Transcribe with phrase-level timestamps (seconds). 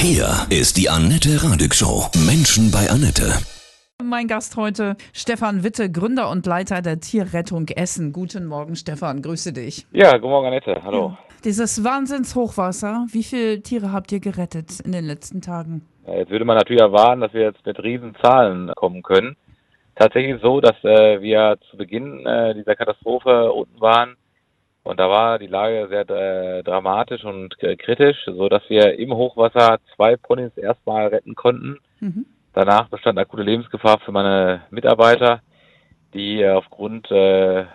[0.00, 2.06] Hier ist die Annette Radig Show.
[2.24, 3.32] Menschen bei Annette.
[4.00, 8.12] Mein Gast heute, Stefan Witte, Gründer und Leiter der Tierrettung Essen.
[8.12, 9.88] Guten Morgen, Stefan, grüße dich.
[9.90, 10.80] Ja, guten Morgen, Annette.
[10.84, 11.08] Hallo.
[11.08, 11.18] Ja.
[11.44, 15.84] Dieses Wahnsinnshochwasser, wie viele Tiere habt ihr gerettet in den letzten Tagen?
[16.06, 19.36] Jetzt würde man natürlich erwarten, dass wir jetzt mit Riesenzahlen kommen können.
[19.96, 24.16] Tatsächlich so, dass äh, wir zu Beginn äh, dieser Katastrophe unten waren
[24.88, 29.12] und da war die Lage sehr äh, dramatisch und äh, kritisch, so dass wir im
[29.12, 31.76] Hochwasser zwei Ponys erstmal retten konnten.
[32.00, 32.24] Mhm.
[32.54, 35.42] Danach bestand akute Lebensgefahr für meine Mitarbeiter,
[36.14, 37.66] die äh, aufgrund äh,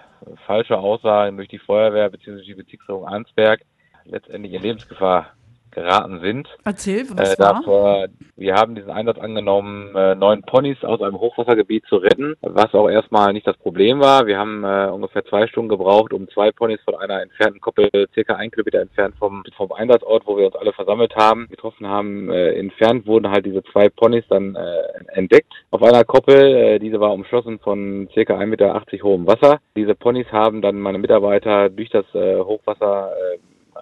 [0.47, 2.41] falscher Aussagen durch die Feuerwehr bzw.
[2.41, 3.61] die Bezirksregierung Arnsberg
[4.05, 5.33] letztendlich in Lebensgefahr
[5.73, 6.47] geraten sind.
[6.63, 8.07] Erzähl, was äh, war?
[8.35, 12.89] wir haben diesen Einsatz angenommen, äh, neun Ponys aus einem Hochwassergebiet zu retten, was auch
[12.89, 14.25] erstmal nicht das Problem war.
[14.25, 18.35] Wir haben äh, ungefähr zwei Stunden gebraucht, um zwei Ponys von einer entfernten Koppel, circa
[18.35, 22.53] ein Kilometer entfernt vom, vom Einsatzort, wo wir uns alle versammelt haben, getroffen haben, äh,
[22.53, 26.55] entfernt wurden halt diese zwei Ponys dann äh, entdeckt auf einer Koppel.
[26.55, 29.59] Äh, diese war umschlossen von circa 1,80 Meter hohem Wasser.
[29.75, 33.37] Diese Ponys haben dann meine Mitarbeiter durch das äh, Hochwasser äh,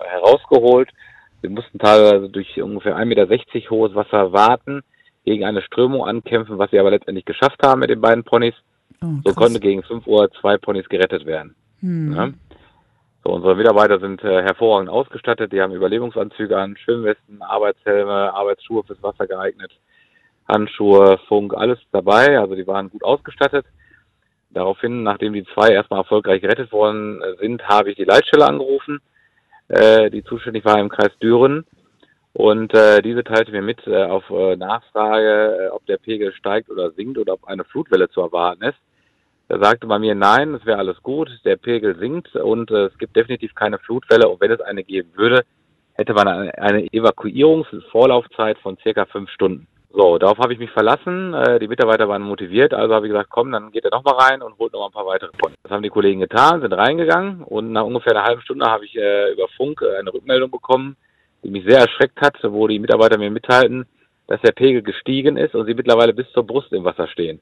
[0.07, 0.89] herausgeholt
[1.41, 4.81] wir mussten teilweise durch ungefähr 1,60 Meter hohes Wasser warten,
[5.25, 8.55] gegen eine Strömung ankämpfen, was wir aber letztendlich geschafft haben mit den beiden Ponys.
[9.03, 11.55] Oh, so konnte gegen 5 Uhr zwei Ponys gerettet werden.
[11.79, 12.13] Hm.
[12.13, 12.29] Ja?
[13.23, 15.51] So, unsere Mitarbeiter sind äh, hervorragend ausgestattet.
[15.51, 19.71] Die haben Überlebungsanzüge an, Schwimmwesten, Arbeitshelme, Arbeitsschuhe fürs Wasser geeignet,
[20.47, 22.39] Handschuhe, Funk, alles dabei.
[22.39, 23.65] Also die waren gut ausgestattet.
[24.49, 28.99] Daraufhin, nachdem die zwei erstmal erfolgreich gerettet worden sind, habe ich die Leitstelle angerufen
[29.71, 31.65] äh, die zuständig war im Kreis Düren.
[32.33, 36.69] Und äh, diese teilte mir mit äh, auf äh, Nachfrage, äh, ob der Pegel steigt
[36.69, 38.77] oder sinkt oder ob eine Flutwelle zu erwarten ist.
[39.49, 42.97] Da sagte man mir, nein, es wäre alles gut, der Pegel sinkt und äh, es
[42.97, 44.29] gibt definitiv keine Flutwelle.
[44.29, 45.43] Und wenn es eine geben würde,
[45.93, 49.67] hätte man eine, eine Evakuierungsvorlaufzeit von circa fünf Stunden.
[49.93, 51.33] So, darauf habe ich mich verlassen.
[51.33, 54.41] Äh, die Mitarbeiter waren motiviert, also habe ich gesagt, komm, dann geht er nochmal rein
[54.41, 55.57] und holt noch ein paar weitere Points.
[55.63, 58.95] Das haben die Kollegen getan, sind reingegangen und nach ungefähr einer halben Stunde habe ich
[58.95, 60.95] äh, über Funk äh, eine Rückmeldung bekommen,
[61.43, 63.85] die mich sehr erschreckt hat, wo die Mitarbeiter mir mitteilten,
[64.27, 67.41] dass der Pegel gestiegen ist und sie mittlerweile bis zur Brust im Wasser stehen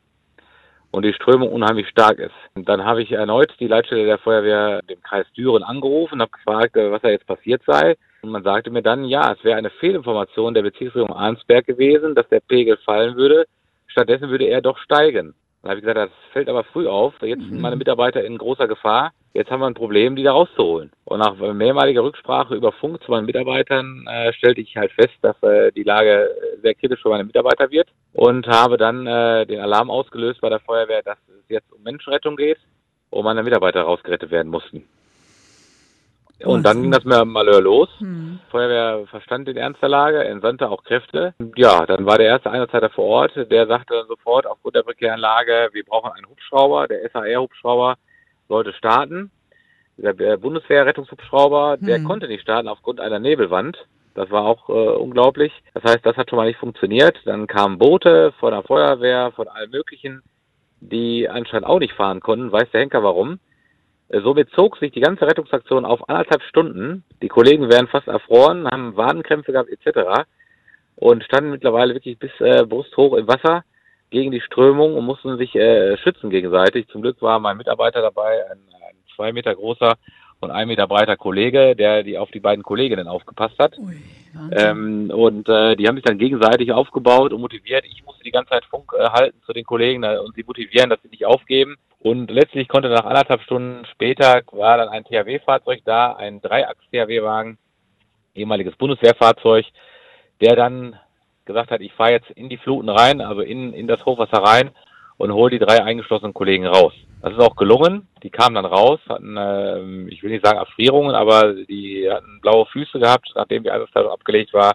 [0.91, 2.33] und die Strömung unheimlich stark ist.
[2.55, 6.75] Und dann habe ich erneut die Leitstelle der Feuerwehr dem Kreis Düren angerufen, habe gefragt,
[6.75, 7.95] äh, was da jetzt passiert sei.
[8.21, 12.27] Und man sagte mir dann, ja, es wäre eine Fehlinformation der Bezirksregierung Arnsberg gewesen, dass
[12.29, 13.45] der Pegel fallen würde.
[13.87, 15.33] Stattdessen würde er doch steigen.
[15.61, 17.13] Dann habe ich gesagt, das fällt aber früh auf.
[17.21, 19.11] Jetzt sind meine Mitarbeiter in großer Gefahr.
[19.33, 20.91] Jetzt haben wir ein Problem, die da rauszuholen.
[21.05, 25.41] Und nach mehrmaliger Rücksprache über Funk zu meinen Mitarbeitern äh, stellte ich halt fest, dass
[25.43, 26.29] äh, die Lage
[26.61, 30.59] sehr kritisch für meine Mitarbeiter wird und habe dann äh, den Alarm ausgelöst bei der
[30.61, 32.57] Feuerwehr, dass es jetzt um Menschenrettung geht
[33.09, 34.87] und meine Mitarbeiter rausgerettet werden mussten.
[36.45, 37.89] Und dann ging das Malheur los.
[37.99, 38.39] Hm.
[38.49, 41.33] Feuerwehr verstand den Ernst der Lage, entsandte auch Kräfte.
[41.55, 45.19] Ja, dann war der erste Einsatzleiter vor Ort, der sagte dann sofort aufgrund der prekären
[45.19, 47.95] Lage, wir brauchen einen Hubschrauber, der SAR-Hubschrauber
[48.47, 49.31] sollte starten.
[49.97, 51.85] Der Bundeswehr-Rettungshubschrauber, hm.
[51.85, 53.77] der konnte nicht starten aufgrund einer Nebelwand.
[54.15, 55.51] Das war auch äh, unglaublich.
[55.73, 57.17] Das heißt, das hat schon mal nicht funktioniert.
[57.25, 60.23] Dann kamen Boote von der Feuerwehr, von allen möglichen,
[60.79, 62.51] die anscheinend auch nicht fahren konnten.
[62.51, 63.39] Weiß der Henker warum.
[64.09, 67.03] Äh, somit zog sich die ganze Rettungsaktion auf anderthalb Stunden.
[67.21, 70.25] Die Kollegen wären fast erfroren, haben Wadenkrämpfe gehabt etc.
[70.95, 73.63] und standen mittlerweile wirklich bis äh, brusthoch im Wasser
[74.09, 76.87] gegen die Strömung und mussten sich äh, schützen gegenseitig.
[76.87, 79.93] Zum Glück war mein Mitarbeiter dabei, ein, ein zwei Meter großer
[80.41, 83.77] und ein Meter breiter Kollege, der die auf die beiden Kolleginnen aufgepasst hat.
[83.77, 83.95] Ui,
[84.51, 87.85] ähm, und äh, die haben sich dann gegenseitig aufgebaut und motiviert.
[87.85, 90.89] Ich musste die ganze Zeit Funk äh, halten zu den Kollegen äh, und sie motivieren,
[90.89, 91.75] dass sie nicht aufgeben.
[92.01, 97.57] Und letztlich konnte nach anderthalb Stunden später war dann ein THW-Fahrzeug da, ein Dreiachs-THW-Wagen,
[98.35, 99.65] ehemaliges Bundeswehrfahrzeug,
[100.39, 100.97] der dann
[101.43, 104.71] gesagt hat, ich fahre jetzt in die Fluten rein, also in, in das Hochwasser rein
[105.17, 106.93] und hole die drei eingeschlossenen Kollegen raus.
[107.21, 108.07] Das ist auch gelungen.
[108.23, 112.65] Die kamen dann raus, hatten, äh, ich will nicht sagen Erfrierungen, aber die hatten blaue
[112.67, 114.73] Füße gehabt, nachdem die Einsatzleitung abgelegt war.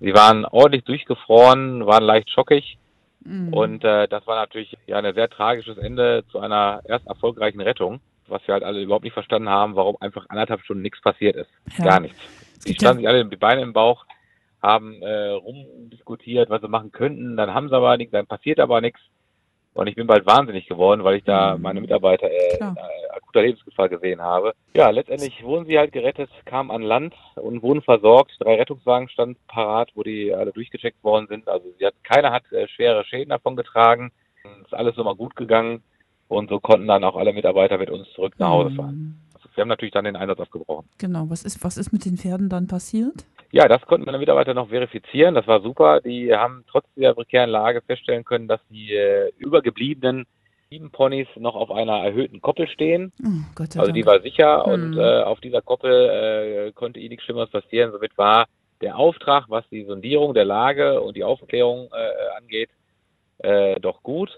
[0.00, 2.78] Sie waren ordentlich durchgefroren, waren leicht schockig.
[3.24, 3.52] Mhm.
[3.52, 8.00] Und äh, das war natürlich ja ein sehr tragisches Ende zu einer erst erfolgreichen Rettung,
[8.28, 11.50] was wir halt alle überhaupt nicht verstanden haben, warum einfach anderthalb Stunden nichts passiert ist.
[11.78, 11.84] Ja.
[11.84, 12.18] Gar nichts.
[12.66, 14.04] Die standen sich alle die Beine im Bauch,
[14.62, 18.80] haben äh, rumdiskutiert, was sie machen könnten, dann haben sie aber nichts, dann passiert aber
[18.80, 19.00] nichts.
[19.74, 21.62] Und ich bin bald wahnsinnig geworden, weil ich da mhm.
[21.62, 22.58] meine Mitarbeiter äh,
[23.42, 24.54] Lebensgefahr gesehen habe.
[24.74, 28.32] Ja, letztendlich wurden sie halt gerettet, kamen an Land und wurden versorgt.
[28.38, 31.48] Drei Rettungswagen standen parat, wo die alle durchgecheckt worden sind.
[31.48, 34.12] Also sie hat, keiner hat äh, schwere Schäden davon getragen.
[34.44, 35.82] Es ist alles nochmal gut gegangen.
[36.28, 38.94] Und so konnten dann auch alle Mitarbeiter mit uns zurück nach Hause fahren.
[38.94, 39.14] Mhm.
[39.34, 40.88] Also wir haben natürlich dann den Einsatz aufgebrochen.
[40.98, 43.24] Genau, was ist, was ist mit den Pferden dann passiert?
[43.52, 45.34] Ja, das konnten meine Mitarbeiter noch verifizieren.
[45.34, 46.00] Das war super.
[46.00, 50.26] Die haben trotz dieser prekären Lage feststellen können, dass die äh, übergebliebenen
[50.70, 53.12] sieben Ponys noch auf einer erhöhten Koppel stehen.
[53.22, 53.96] Oh, Gott sei Also Dank.
[54.02, 54.72] die war sicher Hm.
[54.72, 55.92] und äh, auf dieser Koppel
[56.68, 57.92] äh, konnte ihnen nichts Schlimmeres passieren.
[57.92, 58.46] Somit war
[58.80, 62.70] der Auftrag, was die Sondierung der Lage und die Aufklärung äh, angeht,
[63.38, 64.30] äh, doch gut.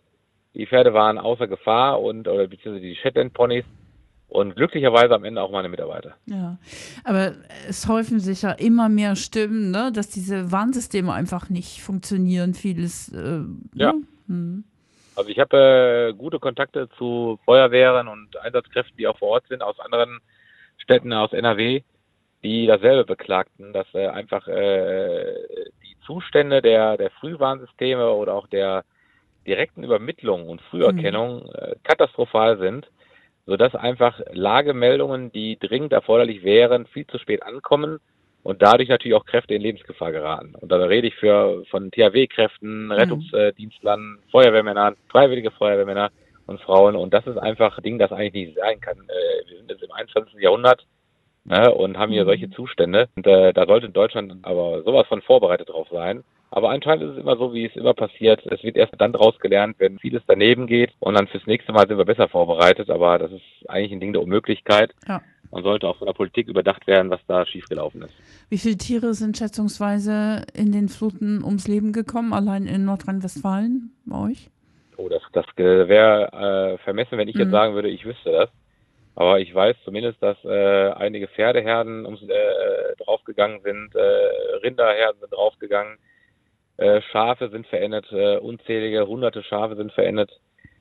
[0.54, 3.64] Die Pferde waren außer Gefahr und oder beziehungsweise die Shetland Ponys
[4.28, 6.14] und glücklicherweise am Ende auch meine Mitarbeiter.
[6.26, 6.58] Ja,
[7.04, 7.32] aber
[7.68, 12.54] es häufen sich ja immer mehr Stimmen, ne, dass diese Warnsysteme einfach nicht funktionieren.
[12.54, 13.12] Vieles.
[13.12, 13.40] Äh,
[13.74, 13.92] Ja.
[13.92, 14.02] ne?
[14.28, 14.64] Hm.
[15.16, 19.62] Also ich habe äh, gute Kontakte zu Feuerwehren und Einsatzkräften, die auch vor Ort sind,
[19.62, 20.20] aus anderen
[20.76, 21.82] Städten aus NRW,
[22.42, 25.34] die dasselbe beklagten, dass äh, einfach äh,
[25.82, 28.84] die Zustände der, der Frühwarnsysteme oder auch der
[29.46, 32.90] direkten Übermittlung und Früherkennung äh, katastrophal sind,
[33.46, 38.00] sodass einfach Lagemeldungen, die dringend erforderlich wären, viel zu spät ankommen
[38.46, 40.54] und dadurch natürlich auch Kräfte in Lebensgefahr geraten.
[40.60, 46.10] Und da rede ich für von THW-Kräften, Rettungsdienstlern, Feuerwehrmännern, freiwillige Feuerwehrmänner
[46.46, 46.94] und Frauen.
[46.94, 48.96] Und das ist einfach ein Ding, das eigentlich nicht sein kann.
[48.98, 50.40] Äh, wir sind jetzt im 21.
[50.40, 50.86] Jahrhundert
[51.44, 52.28] ne, und haben hier Mhm.
[52.28, 53.08] solche Zustände.
[53.16, 56.22] Und äh, da sollte Deutschland aber sowas von vorbereitet drauf sein.
[56.52, 58.46] Aber anscheinend ist es immer so, wie es immer passiert.
[58.46, 61.88] Es wird erst dann daraus gelernt, wenn vieles daneben geht und dann fürs nächste Mal
[61.88, 62.88] sind wir besser vorbereitet.
[62.88, 65.20] Aber das ist eigentlich ein Ding der Unmöglichkeit Ja.
[65.50, 68.14] Und sollte auch von der Politik überdacht werden, was da schiefgelaufen ist.
[68.48, 74.30] Wie viele Tiere sind schätzungsweise in den Fluten ums Leben gekommen, allein in Nordrhein-Westfalen bei
[74.30, 74.50] euch?
[74.96, 77.42] Oh, das, das wäre äh, vermessen, wenn ich Mhm.
[77.42, 78.50] jetzt sagen würde, ich wüsste das.
[79.14, 85.32] Aber ich weiß zumindest, dass äh, einige Pferdeherden ums, äh, draufgegangen sind, äh, Rinderherden sind
[85.32, 85.96] draufgegangen,
[86.76, 90.30] äh, Schafe sind verendet, äh, unzählige hunderte Schafe sind verendet,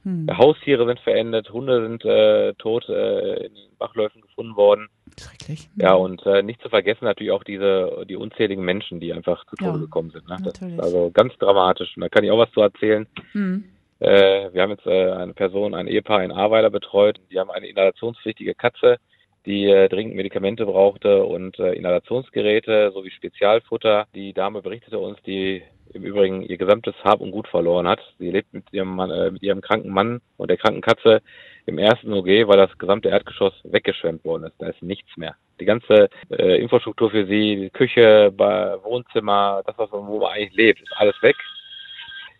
[0.05, 0.27] Hm.
[0.37, 4.87] Haustiere sind verendet, Hunde sind äh, tot äh, in den Bachläufen gefunden worden.
[5.19, 5.67] Schrecklich.
[5.77, 9.55] Ja, und äh, nicht zu vergessen natürlich auch diese die unzähligen Menschen, die einfach zu
[9.55, 10.27] Tode Ja, gekommen sind.
[10.27, 10.37] Ne?
[10.43, 10.79] Das ist natürlich.
[10.79, 11.97] also ganz dramatisch.
[11.97, 13.07] Und da kann ich auch was zu erzählen.
[13.31, 13.63] Hm.
[13.99, 17.19] Äh, wir haben jetzt äh, eine Person, ein Ehepaar in Ahrweiler betreut.
[17.31, 18.97] Die haben eine inhalationspflichtige Katze,
[19.45, 24.07] die äh, dringend Medikamente brauchte und äh, Inhalationsgeräte sowie Spezialfutter.
[24.15, 25.63] Die Dame berichtete uns, die
[25.93, 27.99] im Übrigen ihr gesamtes Hab und Gut verloren hat.
[28.19, 31.21] Sie lebt mit ihrem, Mann, äh, mit ihrem kranken Mann und der kranken Katze
[31.65, 34.55] im ersten OG, weil das gesamte Erdgeschoss weggeschwemmt worden ist.
[34.59, 35.35] Da ist nichts mehr.
[35.59, 40.53] Die ganze äh, Infrastruktur für sie, die Küche, Ba- Wohnzimmer, das, was, wo man eigentlich
[40.55, 41.35] lebt, ist alles weg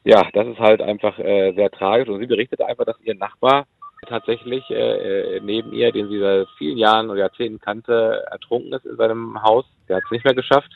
[0.05, 2.07] ja, das ist halt einfach äh, sehr tragisch.
[2.07, 3.65] Und sie berichtet einfach, dass ihr Nachbar
[4.05, 8.85] tatsächlich äh, äh, neben ihr, den sie seit vielen Jahren oder Jahrzehnten kannte, ertrunken ist
[8.85, 9.65] in seinem Haus.
[9.87, 10.71] Der hat es nicht mehr geschafft.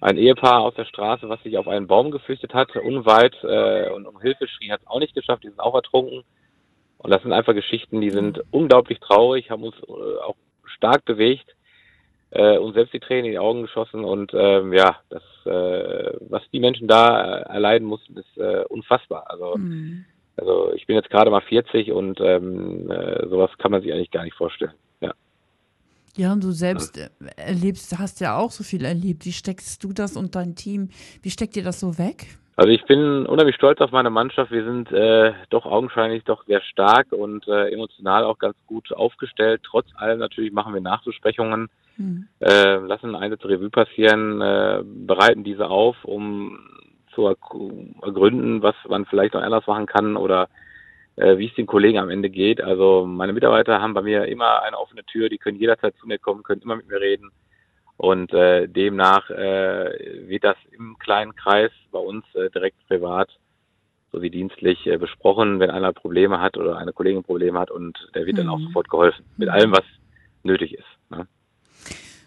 [0.00, 4.06] Ein Ehepaar aus der Straße, was sich auf einen Baum geflüchtet hat, unweit äh, und
[4.06, 5.44] um Hilfe schrie, hat es auch nicht geschafft.
[5.44, 6.24] Die sind auch ertrunken.
[6.98, 11.54] Und das sind einfach Geschichten, die sind unglaublich traurig, haben uns äh, auch stark bewegt,
[12.30, 14.04] äh, uns selbst die Tränen in die Augen geschossen.
[14.04, 19.30] Und ähm, ja, das, äh, was die Menschen da äh, erleiden mussten, ist äh, unfassbar.
[19.30, 20.04] Also Hm.
[20.36, 24.10] Also ich bin jetzt gerade mal 40 und ähm, äh, sowas kann man sich eigentlich
[24.10, 24.72] gar nicht vorstellen.
[25.00, 25.12] Ja.
[26.16, 29.24] Ja, und du selbst äh, erlebst, hast ja auch so viel erlebt.
[29.24, 30.90] Wie steckst du das und dein Team,
[31.22, 32.38] wie steckt ihr das so weg?
[32.56, 34.50] Also ich bin unheimlich stolz auf meine Mannschaft.
[34.50, 39.62] Wir sind äh, doch augenscheinlich doch sehr stark und äh, emotional auch ganz gut aufgestellt.
[39.64, 42.28] Trotz allem natürlich machen wir Nachbesprechungen, Hm.
[42.40, 46.58] äh, lassen Einsätze Revue passieren, äh, bereiten diese auf, um
[47.14, 50.48] zu ergründen, was man vielleicht noch anders machen kann oder
[51.16, 52.60] äh, wie es den Kollegen am Ende geht.
[52.60, 56.18] Also meine Mitarbeiter haben bei mir immer eine offene Tür, die können jederzeit zu mir
[56.18, 57.30] kommen, können immer mit mir reden.
[57.96, 63.28] Und äh, demnach äh, wird das im kleinen Kreis bei uns äh, direkt privat
[64.10, 68.26] sowie dienstlich äh, besprochen, wenn einer Probleme hat oder eine Kollegin Probleme hat und der
[68.26, 68.64] wird dann auch Mhm.
[68.68, 69.54] sofort geholfen mit Mhm.
[69.54, 69.84] allem, was
[70.42, 70.86] nötig ist.
[71.10, 71.26] Ne?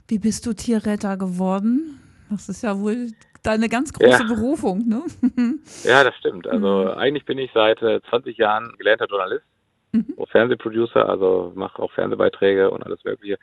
[0.07, 1.99] Wie bist du Tierretter geworden?
[2.29, 3.07] Das ist ja wohl
[3.43, 4.27] deine ganz große Ja.
[4.27, 5.03] Berufung, ne?
[5.83, 6.47] Ja, das stimmt.
[6.47, 6.87] Also Mhm.
[6.97, 9.43] eigentlich bin ich seit äh, 20 Jahren gelernter Journalist,
[9.91, 10.15] Mhm.
[10.27, 13.37] Fernsehproducer, also mache auch Fernsehbeiträge und alles Mögliche.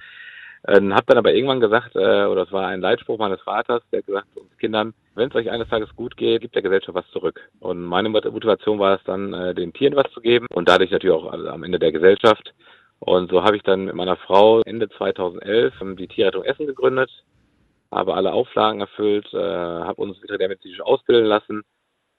[0.67, 4.01] Ähm, hab dann aber irgendwann gesagt, äh, oder das war ein Leitspruch meines Vaters, der
[4.01, 6.95] hat gesagt zu uns Kindern, wenn es euch eines Tages gut geht, gibt der Gesellschaft
[6.95, 7.41] was zurück.
[7.61, 10.91] Und meine Mot- Motivation war es dann, äh, den Tieren was zu geben und dadurch
[10.91, 12.53] natürlich auch also am Ende der Gesellschaft.
[12.99, 17.11] Und so habe ich dann mit meiner Frau Ende 2011 ähm, die Tierrettung Essen gegründet,
[17.91, 21.63] habe alle Auflagen erfüllt, äh, habe uns veterinärmedizinisch ausbilden lassen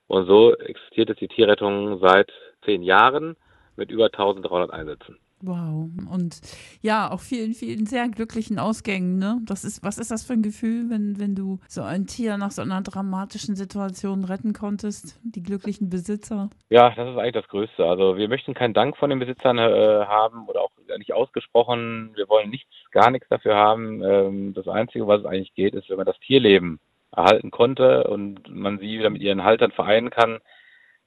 [0.08, 2.32] und so existiert jetzt die Tierrettung seit
[2.66, 3.38] zehn Jahren
[3.78, 5.18] mit über 1300 Einsätzen.
[5.44, 5.90] Wow.
[6.12, 6.40] Und
[6.82, 9.40] ja, auch vielen, vielen sehr glücklichen Ausgängen, ne?
[9.46, 12.51] Das ist, was ist das für ein Gefühl, wenn, wenn du so ein Tier nach
[12.51, 15.20] so einer dramatischen Situation retten konntest?
[15.24, 16.50] Die glücklichen Besitzer.
[16.70, 17.86] Ja, das ist eigentlich das Größte.
[17.86, 22.12] Also wir möchten keinen Dank von den Besitzern äh, haben oder auch nicht ausgesprochen.
[22.15, 24.03] Wir wollen nichts, gar nichts dafür haben.
[24.03, 26.79] Ähm, das Einzige, was es eigentlich geht, ist, wenn man das Tierleben
[27.15, 30.39] erhalten konnte und man sie wieder mit ihren Haltern vereinen kann,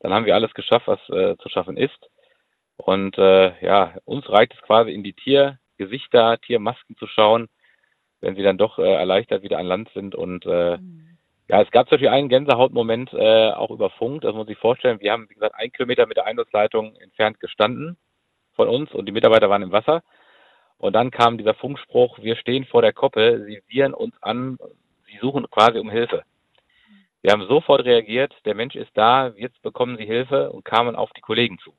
[0.00, 2.10] dann haben wir alles geschafft, was äh, zu schaffen ist.
[2.76, 7.48] Und äh, ja, uns reicht es quasi in die Tiergesichter, Tiermasken zu schauen,
[8.20, 10.14] wenn sie dann doch äh, erleichtert wieder an Land sind.
[10.14, 11.16] Und äh, mhm.
[11.48, 15.00] ja, es gab natürlich einen Gänsehautmoment äh, auch über Funk, das muss man sich vorstellen.
[15.00, 17.96] Wir haben, wie gesagt, einen Kilometer mit der Einsatzleitung entfernt gestanden
[18.54, 20.02] von uns und die Mitarbeiter waren im Wasser.
[20.78, 24.58] Und dann kam dieser Funkspruch, wir stehen vor der Koppel, sie wieren uns an,
[25.06, 26.24] sie suchen quasi um Hilfe.
[27.22, 31.10] Wir haben sofort reagiert, der Mensch ist da, jetzt bekommen Sie Hilfe und kamen auf
[31.12, 31.72] die Kollegen zu.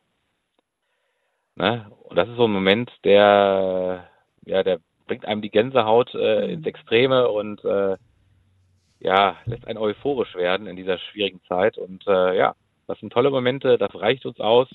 [1.55, 1.85] Ne?
[2.03, 4.09] Und das ist so ein Moment, der,
[4.43, 6.53] ja, der bringt einem die Gänsehaut äh, mhm.
[6.53, 7.95] ins Extreme und äh,
[8.99, 11.77] ja, lässt einen euphorisch werden in dieser schwierigen Zeit.
[11.77, 12.55] Und äh, ja,
[12.87, 14.67] das sind tolle Momente, das reicht uns aus.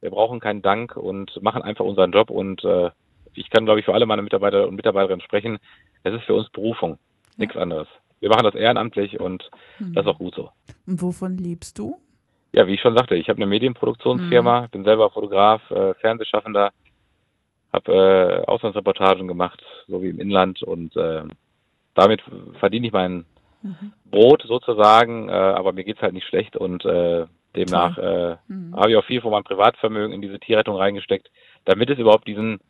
[0.00, 2.30] Wir brauchen keinen Dank und machen einfach unseren Job.
[2.30, 2.90] Und äh,
[3.34, 5.58] ich kann, glaube ich, für alle meine Mitarbeiter und Mitarbeiterinnen sprechen.
[6.02, 6.98] Es ist für uns Berufung, ja.
[7.36, 7.88] nichts anderes
[8.20, 9.94] wir machen das ehrenamtlich und mhm.
[9.94, 10.50] das ist auch gut so.
[10.86, 11.98] Und wovon lebst du?
[12.52, 14.68] Ja, wie ich schon sagte, ich habe eine Medienproduktionsfirma, mhm.
[14.70, 16.70] bin selber Fotograf, äh, Fernsehschaffender,
[17.72, 21.22] habe äh, Auslandsreportagen gemacht, so wie im Inland und äh,
[21.94, 22.22] damit
[22.58, 23.24] verdiene ich mein
[23.62, 23.92] mhm.
[24.10, 27.26] Brot sozusagen, äh, aber mir geht's halt nicht schlecht und äh,
[27.58, 28.74] demnach äh, mhm.
[28.76, 31.30] habe ich auch viel von meinem Privatvermögen in diese Tierrettung reingesteckt,
[31.64, 32.60] damit es überhaupt diesen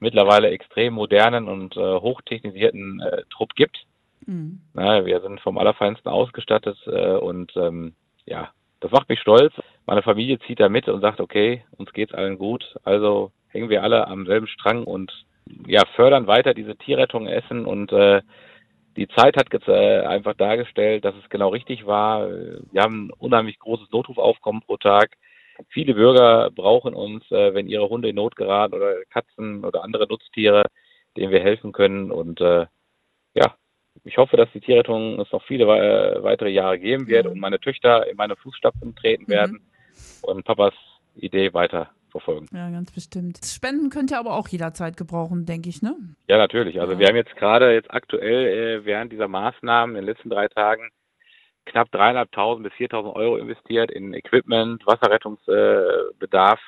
[0.00, 3.84] mittlerweile extrem modernen und äh, hochtechnisierten äh, Trupp gibt.
[4.26, 4.60] Mhm.
[4.74, 7.94] Na, wir sind vom Allerfeinsten ausgestattet äh, und ähm,
[8.26, 9.54] ja, das macht mich stolz.
[9.86, 13.82] Meine Familie zieht da mit und sagt, okay, uns geht's allen gut, also hängen wir
[13.82, 15.12] alle am selben Strang und
[15.66, 18.22] ja, fördern weiter diese Tierrettung Essen und äh,
[18.96, 22.28] die Zeit hat jetzt äh, einfach dargestellt, dass es genau richtig war.
[22.28, 25.16] Wir haben ein unheimlich großes Notrufaufkommen pro Tag.
[25.68, 30.06] Viele Bürger brauchen uns, äh, wenn ihre Hunde in Not geraten oder Katzen oder andere
[30.06, 30.64] Nutztiere,
[31.16, 32.10] denen wir helfen können.
[32.10, 32.66] Und äh,
[33.34, 33.54] ja,
[34.04, 37.60] ich hoffe, dass die Tierrettung es noch viele äh, weitere Jahre geben wird und meine
[37.60, 39.28] Töchter in meine Fußstapfen treten mhm.
[39.28, 39.70] werden
[40.22, 40.74] und Papas
[41.14, 42.46] Idee weiter verfolgen.
[42.52, 43.40] Ja, ganz bestimmt.
[43.44, 45.96] Spenden könnt ihr aber auch jederzeit gebrauchen, denke ich, ne?
[46.28, 46.80] Ja, natürlich.
[46.80, 46.98] Also ja.
[47.00, 50.90] wir haben jetzt gerade jetzt aktuell äh, während dieser Maßnahmen in den letzten drei Tagen
[51.66, 56.60] knapp dreieinhalbtausend bis viertausend Euro investiert in Equipment, Wasserrettungsbedarf.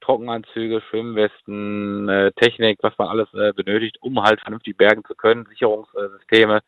[0.00, 5.46] Trockenanzüge, Schwimmwesten, äh, Technik, was man alles äh, benötigt, um halt vernünftig bergen zu können,
[5.46, 6.60] Sicherungssysteme.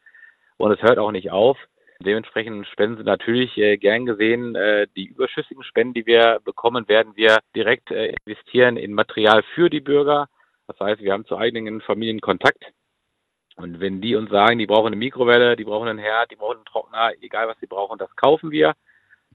[0.56, 1.58] Und es hört auch nicht auf.
[2.00, 4.54] Dementsprechend spenden sie natürlich äh, gern gesehen.
[4.54, 9.70] Äh, die überschüssigen Spenden, die wir bekommen, werden wir direkt äh, investieren in Material für
[9.70, 10.28] die Bürger.
[10.66, 12.64] Das heißt, wir haben zu eigenen Familien Kontakt.
[13.56, 16.56] Und wenn die uns sagen, die brauchen eine Mikrowelle, die brauchen einen Herd, die brauchen
[16.56, 18.74] einen Trockner, egal was sie brauchen, das kaufen wir.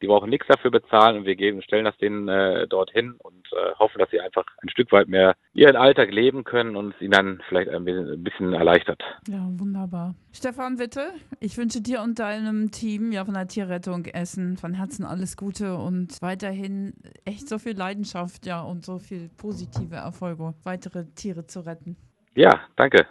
[0.01, 3.73] Die brauchen nichts dafür bezahlen und wir geben, stellen das denen äh, dorthin und äh,
[3.77, 7.11] hoffen, dass sie einfach ein Stück weit mehr ihren Alltag leben können und es ihnen
[7.11, 9.01] dann vielleicht ein bisschen, ein bisschen erleichtert.
[9.27, 10.15] Ja, wunderbar.
[10.33, 15.05] Stefan Witte, ich wünsche dir und deinem Team ja von der Tierrettung Essen von Herzen
[15.05, 16.93] alles Gute und weiterhin
[17.25, 21.97] echt so viel Leidenschaft ja und so viel positive Erfolge, weitere Tiere zu retten.
[22.35, 23.05] Ja, danke.